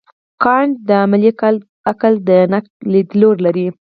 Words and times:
کانټ 0.43 0.73
د 0.87 0.89
عملي 1.03 1.31
عقل 1.91 2.13
د 2.27 2.29
نقد 2.53 2.71
لیدلوری 2.93 3.41
لري. 3.45 3.67